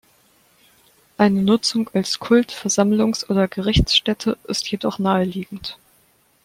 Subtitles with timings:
[1.19, 5.77] Eine Nutzung als Kult-, Versammlungs- oder Gerichtsstätte ist jedoch naheliegend.